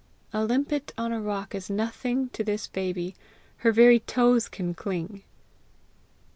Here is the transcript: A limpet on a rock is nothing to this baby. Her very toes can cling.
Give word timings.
A 0.33 0.43
limpet 0.43 0.91
on 0.97 1.11
a 1.11 1.21
rock 1.21 1.53
is 1.53 1.69
nothing 1.69 2.29
to 2.29 2.43
this 2.43 2.65
baby. 2.65 3.13
Her 3.57 3.71
very 3.71 3.99
toes 3.99 4.49
can 4.49 4.73
cling. 4.73 5.21